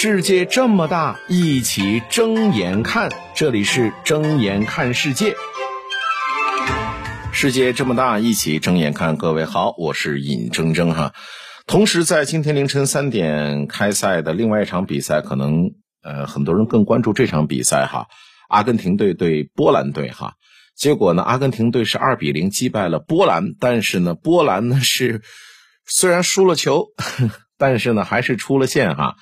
[0.00, 3.10] 世界这么大，一起睁眼看。
[3.34, 5.34] 这里是睁眼看世界。
[7.32, 9.16] 世界这么大，一起睁眼看。
[9.16, 11.14] 各位好，我是尹铮铮哈。
[11.66, 15.72] 同时，在今天凌晨三点开赛的另外一场比赛，可能
[16.04, 18.06] 呃很多人更关注这场比赛哈。
[18.48, 20.34] 阿根廷队对波兰队哈。
[20.76, 25.22] 结果呢，阿根廷队是二比零击败了波兰，但是呢，波兰呢是
[25.84, 26.86] 虽然输了球，
[27.58, 29.16] 但是呢还是出了线哈。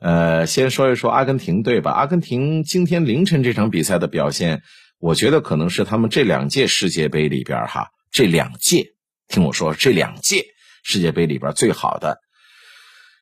[0.00, 1.90] 呃，先说一说阿根廷队吧。
[1.90, 4.62] 阿根廷今天凌晨这场比赛的表现，
[5.00, 8.92] 我觉得可能是他们这两届世界杯里边哈，这两届
[9.28, 10.44] 听我说，这两届
[10.84, 12.20] 世界杯里边最好的。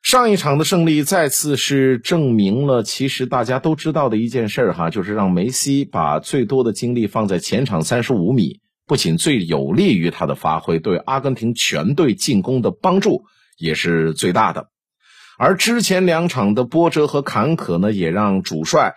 [0.02, 13.24] 上一场的胜利再次是证明了，其实大家都知道的一件事哈，就是让梅西把最多的精力放在前场三十五米，不仅最有利于他的发挥，对阿根廷全队进攻的帮助
[13.56, 14.68] 也是最大的。
[15.38, 18.94] 而之前两场的波折和坎坷呢，也让主帅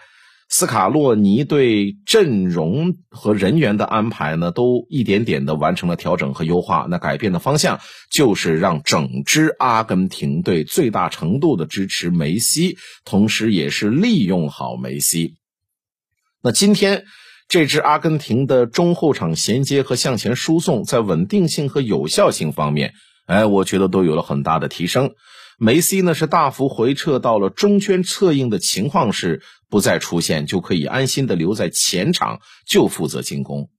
[0.52, 6.88] 斯卡洛尼对阵容和人员的安排呢，都一点点的完成了调整和优化。
[6.89, 15.35] 那改变的方向就是让整支阿根廷队最大程度的支持梅西，同时也是利用好梅西。
[16.41, 17.03] 那今天
[17.47, 22.94] 这支阿根廷的中后场衔接和向前输送，在稳定性和有效性方面，
[23.28, 25.11] 哎，我觉得都有了很大的提升。
[25.59, 33.69] 梅西呢是大幅回撤到了中圈策应的情况是不再出现，就可以安心的留在前场就负责进攻。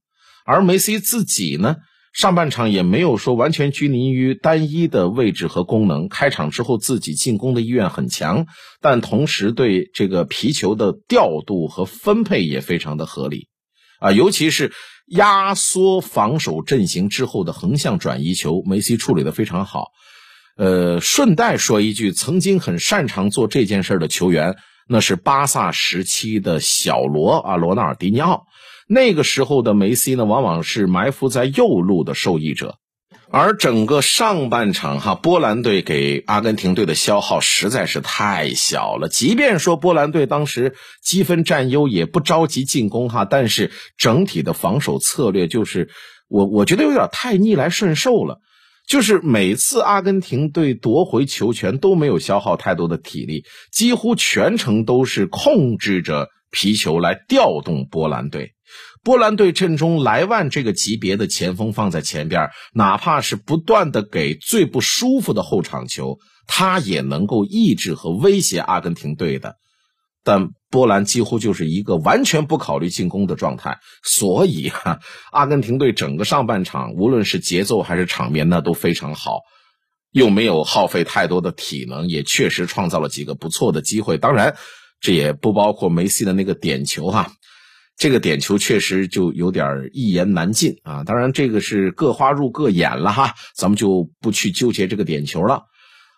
[0.45, 1.77] 而梅西自己呢，
[2.13, 6.07] 上半场也没有说完全拘泥于单一的位置和功能。
[6.07, 8.45] 开场之后自己进攻的意愿很强，
[8.79, 13.47] 但同时对这个皮球的调度和分配也非常的合理
[13.99, 14.71] 啊，尤其是
[15.07, 19.87] 压缩防守阵型之后的横向转移球，梅西处理的非常好。
[20.57, 24.57] 呃，顺带说一句，曾经很擅长做这件事的球员，
[24.87, 28.45] 那是巴萨时期的小罗啊，罗纳尔迪尼奥。
[28.87, 32.75] 那个时候的梅西呢，往往是埋伏在右路的受益者。
[33.33, 39.07] 而整个上半场哈，波兰队给阿根廷队的消耗实在是太小了。
[39.07, 45.89] 即便说波兰队当时积分占优，也不着急进攻哈，但是整体的防守策略就是
[46.27, 48.41] 我我觉得有点太逆来顺受了。
[48.91, 58.51] 就是每次阿根廷队夺回球权都没有消耗太多的体力，几乎全程都是控制着皮球来调动波兰队。
[59.01, 69.55] 波兰队阵中莱万这个级别的前锋放在前边，哪怕是不断的给最不舒服的后场球，他也能够抑制和威胁阿根廷队的。
[70.23, 74.99] 但波兰几乎就是一个完全不考虑进攻的状态，所以哈，
[75.31, 79.39] 阿根廷队整个上半场，无论是节奏还是场面，那都非常好，
[80.11, 84.17] 又没有耗费太多的体能，也确实创造了几个不错的机会。
[84.17, 84.55] 当然，
[84.99, 87.31] 这也不包括梅西的那个点球哈，
[87.97, 91.03] 这个点球确实就有点一言难尽啊。
[91.03, 95.63] 当然，这个是各花入各眼了哈，咱们就不去纠结这个点球了。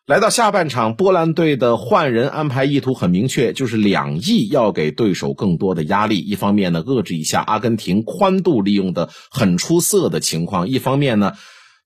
[0.05, 6.19] 来到下半场，波兰队的换人安排意图很明确，就是两翼要给对手更多的压力。
[6.19, 11.31] 一方面呢，遏制一下阿根廷宽度利用的很出色的情况；一方面呢，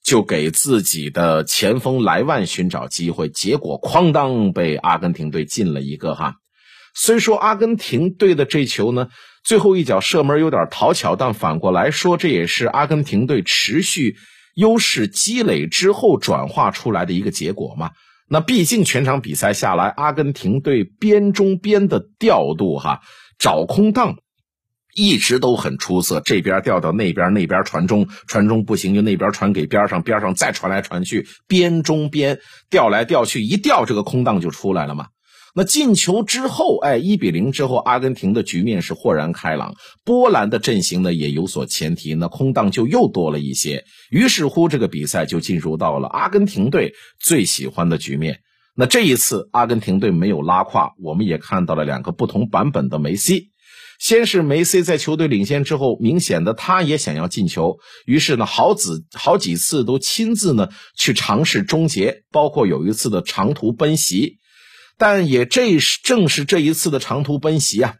[0.04, 3.30] 就给自己的前锋莱万寻找机会。
[3.30, 6.38] 结果哐当被阿根廷队进了一个哈。
[6.96, 9.10] 虽说阿根廷队的这球呢，
[9.44, 14.16] 最后一脚射门有点讨巧，但反过来说，这也是阿根廷队持续
[14.56, 17.92] 优势积累之后转化出来的一个结果嘛。
[18.30, 23.00] 那毕竟全场比赛下来，阿根廷队边中边的调度哈，
[23.40, 24.18] 找空档
[24.96, 26.20] 一直都很出色。
[26.20, 32.40] 这边调到那边，那边传中，传中不行就那边传给边上，边上再传来传去，边中边
[32.70, 35.08] 调来调去，一调这个空档就出来了嘛。
[35.56, 39.74] 那进球之后，哎，一比零之后，阿根廷的局面是豁然开朗。
[40.06, 43.84] 波兰的阵型呢也有所前提，那空档就又多了一些。
[44.12, 48.42] 于是乎，这个比赛就进入到了阿根廷队最喜欢的局面。
[48.76, 53.50] 那这一次，阿根廷队没有拉胯，我们也看到了两个不同版本的梅西。
[54.00, 64.38] 先是梅西在球队领先之后，明显的他也想要进球，于是呢，好几好几次都亲自呢去尝试终结，包括有一次的长途奔袭。
[64.98, 67.94] 但也这是正是这一次的长途奔袭啊，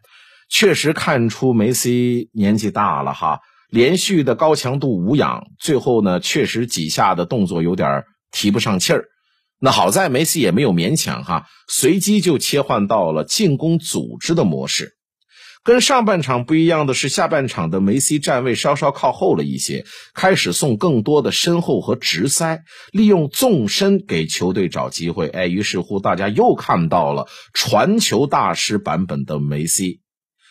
[0.50, 3.40] 确实看出梅西年纪大了哈，
[3.70, 9.04] 连续的高强度无氧，最后呢确实几下的动作有点提不上气儿。
[9.60, 14.97] 那好在梅西也没有勉强哈，随机就切换到了进攻组织的模式。
[15.64, 19.84] 跟上半场不一样的是，下半场的梅西站位稍稍靠后了一些，
[20.14, 25.28] 开始送更多的身后和直塞，利用纵深给球队找机会。
[25.28, 30.00] 哎，于是乎大家又看到了传球大师版本的梅西，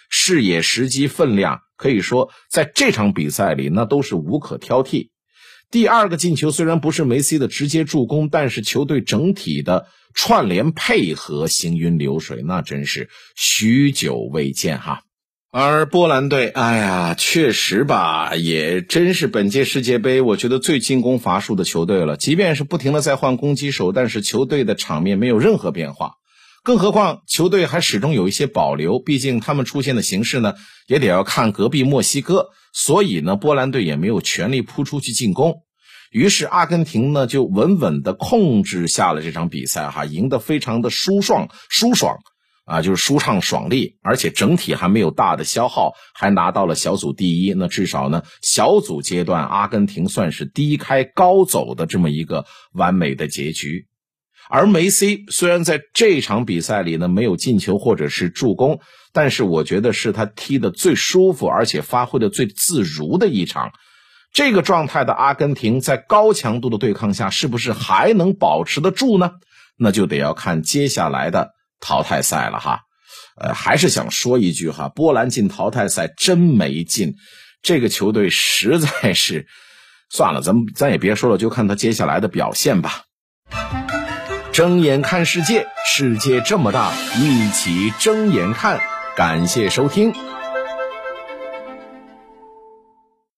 [0.10, 5.10] 视野、时机、分量，可以说在这场比赛里那都是无可挑剔。
[5.70, 15.02] 第二个进球虽然不是梅西的直接助攻，但是球队整体的串联配合行云流水，那真是许久未见哈。
[15.52, 22.16] 而波兰队，哎呀，确实吧，也真是本届世界杯我觉得最进攻乏术的球队了。
[22.16, 26.14] 即便是不停的在换攻击手，但是球队的场面没有任何变化。
[26.68, 30.54] 更何况球队还始终有一些保留，毕竟他们出现的形势呢，
[30.86, 32.50] 也得要看隔壁墨西哥。
[32.74, 35.62] 所以呢，波兰队也没有全力扑出去进攻，
[36.12, 42.18] 于是阿根廷呢就稳稳的控制下了这场比赛，哈，赢得非常的舒爽舒爽，
[42.66, 47.54] 啊，就是舒畅爽利，而且整体还没有大的消耗，还拿到了小组第一。
[47.54, 53.88] 那至少呢，小组阶段阿根廷算是低开高走的这么一个完美的结局。
[54.50, 58.80] 而梅西虽然在这场比赛里呢没有进球或者是助攻，
[59.12, 63.72] 但是我觉得是他踢的最舒服而且发挥的最自如的一场。
[64.34, 69.32] 这个状态的阿根廷在高强度的对抗下，是不是还能保持得住呢？
[69.78, 72.82] 那就得要看接下来的淘汰赛了哈。
[73.40, 77.16] 呃，还是想说一句哈，波兰进淘汰赛真没劲，
[77.62, 79.48] 这个球队实在是
[80.10, 83.07] 算了，咱们咱也别说了，就看他接下来的表现吧。
[84.58, 88.80] 睁眼看世界，世界这么大，一起睁眼看。
[89.16, 90.12] 感谢收听。